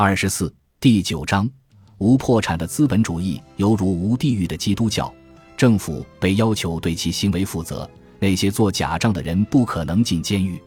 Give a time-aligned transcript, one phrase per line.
[0.00, 1.50] 二十四第九章，
[1.98, 5.12] 无破产的资本主义犹如无地狱的基督教，
[5.56, 7.90] 政府被要求对其行为负责。
[8.20, 10.62] 那些做假账的人不可能进监狱。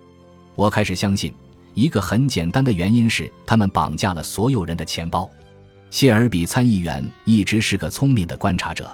[0.54, 1.34] 我开始相信，
[1.74, 5.32] 一个很简单的原因是他们绑架了所有人的钱包。
[5.90, 8.94] 谢尔比参议员一直是个聪明的观察者。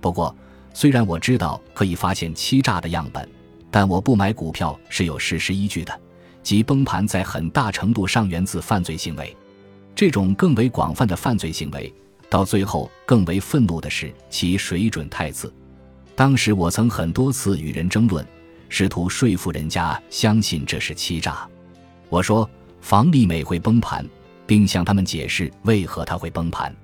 [0.00, 0.32] 不过，
[0.72, 3.28] 虽然我知道可以发现欺诈的样本，
[3.72, 6.00] 但我不买股票是有事实依据的，
[6.44, 9.36] 即崩盘在很大程度上源自犯罪行为。
[9.94, 11.92] 这种更为广泛的犯罪行为，
[12.28, 15.52] 到最后更为愤怒的是其水准太次。
[16.16, 18.26] 当时我曾很多次与人争论，
[18.68, 21.48] 试图说服人家相信这是欺诈。
[22.08, 22.48] 我说
[22.80, 24.04] 房利美会崩盘，
[24.46, 26.74] 并向他们解释为何它会崩盘。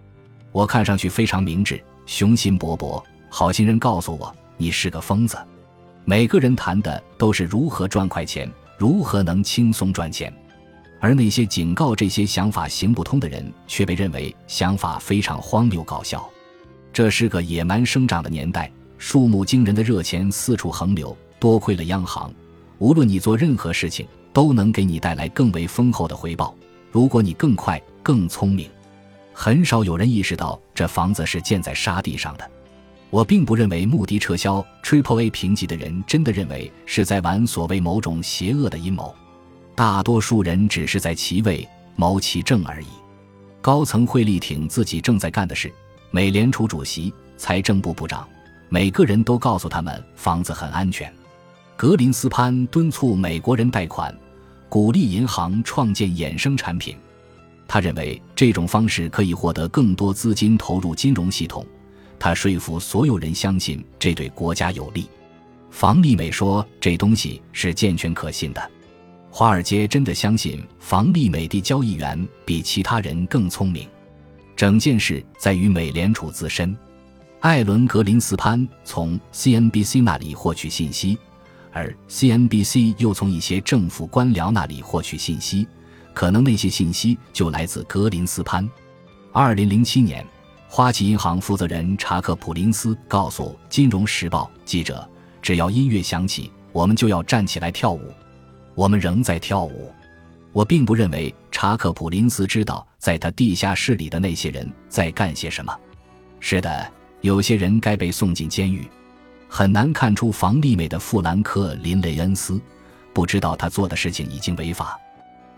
[0.52, 3.02] 我看上去非常明智、雄心勃勃。
[3.28, 5.36] 好心人告诉我，你是个疯子。
[6.04, 10.32] 每个人谈的都是如何赚快钱，如何能轻松赚钱。
[11.00, 16.28] 而那些警告这些想法行不通的人，却被认为想法非常荒谬搞笑。
[16.92, 21.16] 这是个野蛮生长的年代，数目惊人的热钱四处横流。
[21.38, 22.30] 多亏了央行，
[22.76, 26.54] 无论你做任何事情，都能给你带来更为丰厚的回报。
[26.90, 28.68] 如果你更快、更聪明，
[29.32, 32.50] 很少有人意识到这房子是建在沙地上的。
[33.08, 39.14] 我并不认为穆迪撤销 Triple A 评级的人真的认为是在玩所谓某种邪恶的阴谋。
[39.74, 42.86] 大多数人只是在其位谋其政而已，
[43.60, 45.72] 高层会力挺自己正在干的事。
[46.10, 48.28] 美联储主席、财政部部长，
[48.68, 51.12] 每个人都告诉他们房子很安全。
[51.76, 54.14] 格林斯潘敦促美国人贷款，
[54.68, 56.96] 鼓励银行创建衍生产品。
[57.66, 61.64] 他认为这种方式可以获得更多资金投入金融系统。
[62.18, 65.08] 他说服所有人相信这对国家有利。
[65.70, 68.70] 房利美说这东西是健全可信的。
[69.30, 73.88] 华尔街真的相信房利美的交易员比其他人更聪明。
[74.56, 76.76] 整件事在于美联储自身。
[77.38, 81.16] 艾伦·格林斯潘从 CNBC 那里获取信息，
[81.72, 85.66] 而 CNBC 又从一些政府官僚那里获取信息，
[86.12, 88.68] 可能那些信息就来自格林斯潘。
[89.32, 90.26] 二零零七年，
[90.68, 95.08] 花旗银行负责人查克·普林斯告诉《金融时报》记者
[95.40, 98.02] ：“只要音乐响起，我们就要站起来跳舞。”
[98.80, 99.92] 我们仍在跳舞。
[100.52, 105.78] 我并不认为查克·普林斯知道在他地下室里的那些人在干些什么。
[106.40, 106.90] 是的，
[107.20, 108.88] 有些人该被送进监狱。
[109.50, 112.58] 很难看出房利美的富兰克林·雷恩斯
[113.12, 114.98] 不知道他做的事情已经违法。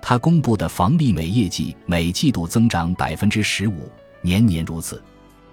[0.01, 3.89] 他公布的房利美业绩每季度增长百分之十五，
[4.21, 5.01] 年年如此。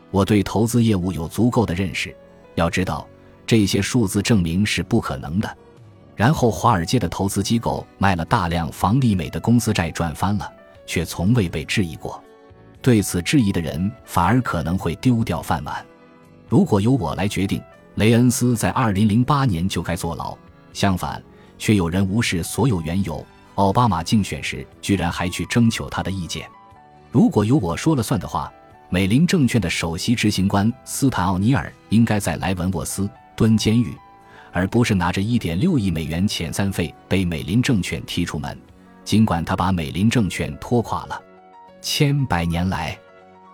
[0.09, 2.15] 我对投资业务有足够的认识。
[2.55, 3.07] 要知道，
[3.45, 5.57] 这些数字证明是不可能的。
[6.19, 10.51] 然后，华尔街的投资机构卖了大量房利美的公司债，赚翻了，
[10.85, 12.21] 却从未被质疑过。
[12.81, 15.85] 对此质疑的人反而可能会丢掉饭碗。
[16.49, 17.63] 如果由我来决定，
[17.95, 20.37] 雷恩斯在2008年就该坐牢。
[20.73, 21.23] 相反，
[21.57, 23.25] 却有人无视所有缘由。
[23.55, 26.45] 奥巴马竞选时居然还去征求他的意见。
[27.11, 28.51] 如果由我说了算的话，
[28.89, 33.95] 美林证券的首席执行官斯坦奥尼尔应该在莱文沃斯蹲监狱。
[34.51, 38.57] 而不是拿着一点六亿美元遣散费被美林证券踢出门，
[39.03, 41.21] 尽管他把美林证券拖垮了。
[41.81, 42.97] 千百年来，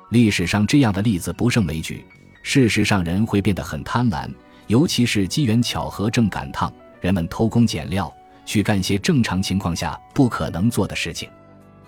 [0.10, 2.04] 历史上这样的例子不胜枚举。
[2.42, 4.30] 事实上，人会变得很贪婪，
[4.68, 8.12] 尤其是机缘巧合正赶趟，人们偷工减料
[8.46, 11.30] 去干些正常情况下不可能做的事情，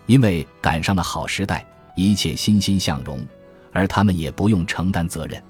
[0.05, 3.23] 因为赶上了好时代，一切欣欣向荣，
[3.71, 5.41] 而他们也不用承担责任。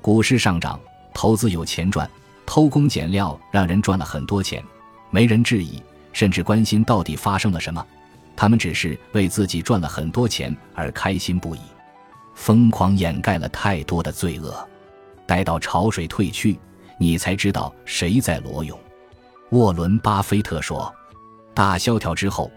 [0.00, 0.78] 股市上涨，
[1.12, 2.08] 投资有钱赚。
[2.46, 4.62] 偷工减料让人赚了很多钱，
[5.10, 5.82] 没人质疑，
[6.12, 7.84] 甚至关心到底发生了什么。
[8.36, 11.60] 他们只是为自己赚了很多钱而开心不已。
[12.34, 14.68] 疯狂掩盖了太多的罪恶。
[15.26, 16.58] 待到潮水退去，
[16.98, 18.78] 你才知道谁在裸泳。
[19.50, 20.92] 沃伦·巴菲特说
[21.54, 22.50] ：“大萧条之后，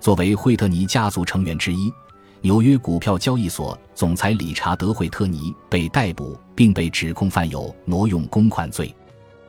[0.00, 1.92] 作为惠特尼家族成员之一，
[2.40, 8.94] 纽约股票交易所总裁理查德·惠特尼被逮捕，并被指控犯有挪用公款罪。”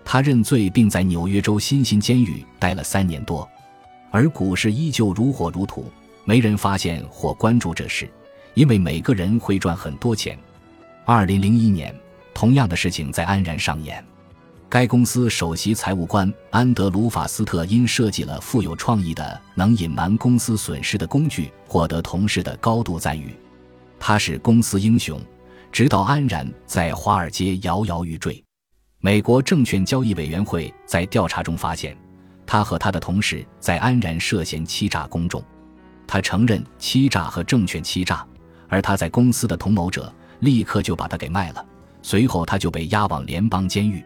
[0.06, 3.50] 他认罪，并在纽约州新兴监狱待了三年多，
[4.12, 5.92] 而股市依旧如火如荼，
[6.24, 8.08] 没人发现或关注这事，
[8.54, 10.38] 因为每个人会赚很多钱。
[11.04, 11.94] 二零零一年，
[12.34, 14.06] 同样的事情在安然上演。
[14.70, 23.36] 该公司首席财务官安德鲁·法斯特因设计了富有创意的能隐瞒公司损失的工具，获得同事的高度赞誉。
[24.00, 25.20] 他是公司英雄，
[25.72, 28.45] 直到安然在华尔街摇摇欲坠。
[29.06, 31.96] 美国证券交易委员会在调查中发现，
[32.44, 35.44] 他和他的同事在安然涉嫌欺诈公众。
[36.08, 38.26] 他承认欺诈和证券欺诈，
[38.68, 41.64] 而他在公司的同谋者立刻就把他给卖了，
[42.02, 44.04] 随后他就被押往联邦监狱。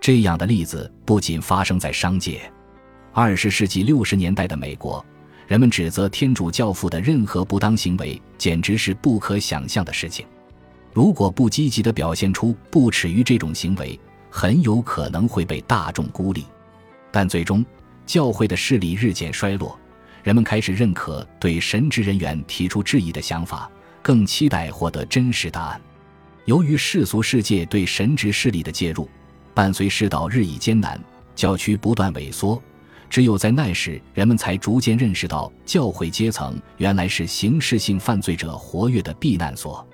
[0.00, 2.40] 这样的例子不仅发生在商界，
[3.12, 5.04] 二十世纪六十年代的美国，
[5.48, 10.24] 人们指责天主教父的任何不当行为，简直是不可想象的事情。
[10.94, 13.98] 如果不积极地表现出不耻于这种行为，
[14.38, 16.46] 很有可能会被大众孤立。
[17.10, 17.66] 但最终，
[18.06, 19.76] 教会的势力日渐衰落，
[20.22, 23.68] 人们开始认可对神职人员提出质疑的想法，
[24.00, 25.80] 更期待获得真实答案。
[26.44, 29.10] 由于世俗世界对神职势力的介入，
[29.54, 31.00] 伴随世道日益艰难，
[31.34, 32.62] 教区不断萎缩。
[33.10, 39.84] 只有在那时，人们才逐渐认识到，教会阶层原来是刑事性犯罪者活跃的避难所。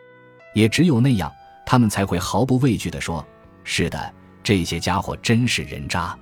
[0.52, 1.32] 也只有那样，
[1.64, 3.26] 他们才会毫不畏惧地说
[3.64, 4.12] ：“是的，
[4.44, 6.16] 这些家伙真是人渣。”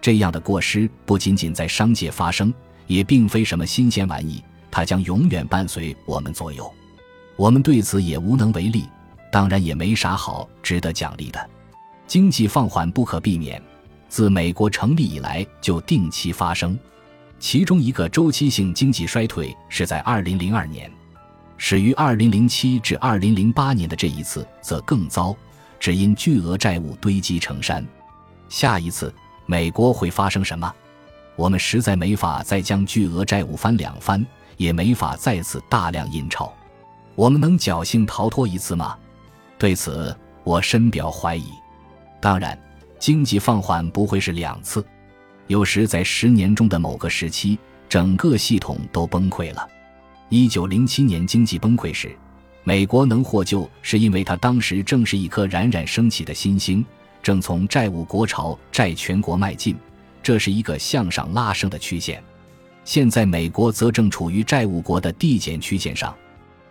[0.00, 2.52] 这样的过失不仅仅在商界发生，
[2.86, 6.72] 也并非什么新鲜玩意，它将永远伴随我们左右。
[7.36, 8.88] 我们对此也无能为力，
[9.30, 11.50] 当然也没啥好值得奖励的。
[12.06, 13.62] 经济放缓不可避免，
[14.08, 16.78] 自美国成立以来就定期发生。
[17.38, 20.90] 其中一个周期性经济衰退是在2002年，
[21.56, 25.36] 始于2007至2008年的这一次则更糟，
[25.78, 27.86] 只因巨额债务堆积成山。
[28.48, 29.14] 下一次
[29.46, 30.72] 美国会发生什么？
[31.36, 34.24] 我们实在没法再将巨额债务翻两番，
[34.56, 36.52] 也没法再次大量印钞。
[37.14, 38.96] 我们能侥幸逃脱一次吗？
[39.58, 41.46] 对此，我深表怀疑。
[42.20, 42.58] 当然，
[42.98, 44.84] 经济放缓不会是两次，
[45.46, 47.58] 有时在十年中的某个时期，
[47.88, 49.68] 整个系统都崩溃了。
[50.28, 52.16] 一九零七年经济崩溃时，
[52.64, 56.84] 美国能获救，是因为它当时正是一颗冉冉升起的新星，
[57.22, 59.76] 正从债务国朝债权国迈进，
[60.22, 62.22] 这是一个向上拉升的曲线。
[62.84, 66.14] 现在，美国则正处于债务国的递减曲线上。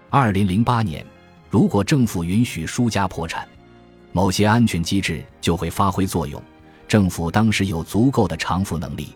[0.10, 1.06] 二零零八年，
[1.50, 3.48] 如果政府允许输家破产。
[4.13, 6.42] 某些安全机制就会发挥作用，
[6.88, 9.10] 政府当时有足够的偿付能力，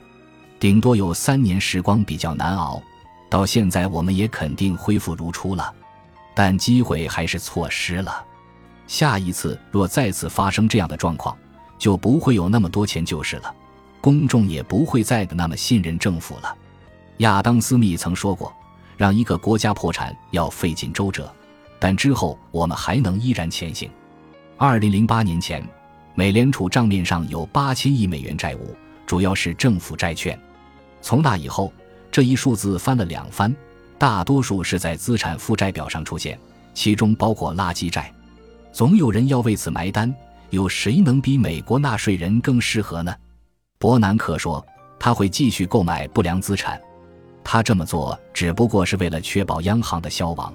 [0.59, 2.79] 顶多有三年时光比较难熬。
[3.29, 5.73] 到现在我们也肯定恢复如初了，
[6.33, 8.25] 但机会还是错失了。
[8.87, 11.37] 下一次若再次发生这样的状况，
[11.77, 13.53] 就不会有那么多钱救市了，
[14.01, 16.55] 公众也不会再那么信任政府了。
[17.17, 18.53] 亚当·斯密曾说过
[18.97, 21.31] ：“让一个国家破产要费尽周折，
[21.79, 23.89] 但之后我们还能依然前行。”
[24.57, 25.67] 二零零八年前，
[26.13, 28.75] 美联储账面上有八千亿美元债务，
[29.05, 30.39] 主要是政府债券。
[31.01, 31.71] 从那以后，
[32.11, 33.55] 这一数字翻了两番，
[34.01, 36.35] 大多数是在资产负债表上出现，
[36.73, 38.11] 其中包括垃圾债。
[38.71, 40.11] 总有人要为此埋单，
[40.49, 43.15] 有谁能比美国纳税人更适合呢？
[43.77, 44.65] 伯南克说，
[44.99, 46.81] 他会继续购买不良资产，
[47.43, 50.51] 他这么做只不过是为了确保央行的消亡。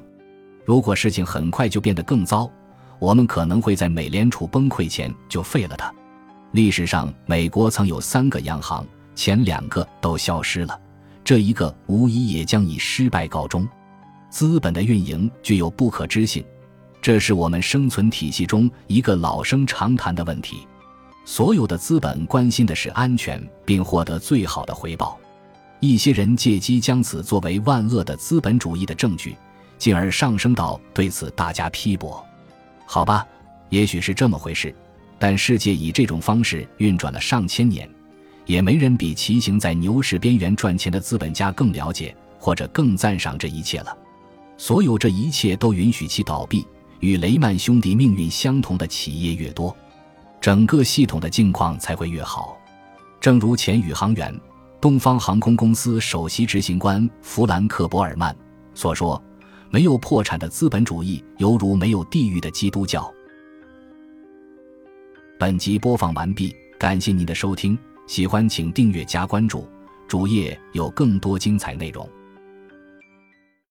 [0.64, 2.50] 如果事情很快就变得更糟。
[2.98, 5.94] 我们可能会在美联储崩溃前就废了它。
[6.50, 8.84] 历史上，美国曾有三个央行，
[9.14, 10.76] 前两个都消失了，
[11.26, 13.68] 这一个无疑也将以失败告终。
[14.30, 16.44] 资本的运营具有不可知性，
[17.02, 20.68] 这是我们生存体系中一个老生常谈的问题。
[21.24, 25.18] 所有的资本关心的是安全，并获得最好的回报。
[25.80, 29.34] 一些人借机将此作为万恶的资本主义的证据，
[29.78, 32.24] 进而上升到对此大加批驳。
[32.86, 33.26] 好吧，
[33.70, 34.72] 也许是这么回事，
[35.18, 37.90] 但世界以这种方式运转了上千年，
[38.46, 43.96] 也没人比骑行在牛市边缘赚钱的资本家更了解或者更赞赏这一切了。
[44.56, 46.66] 所有这一切都允许其倒闭。
[47.00, 49.76] 与雷曼兄弟命运相同的企业越多，
[50.40, 52.56] 整个系统的境况才会越好。
[53.20, 54.34] 正如前宇航员、
[54.80, 58.34] 东方航空公司首席执行官弗兰克·博尔曼
[58.74, 59.22] 所说。
[59.68, 63.12] 没有破产的资本主义，犹如没有地狱的基督教。
[65.40, 67.76] 本集播放完毕，感谢您的收听，
[68.06, 69.68] 喜欢请订阅加关注，
[70.06, 72.08] 主页有更多精彩内容。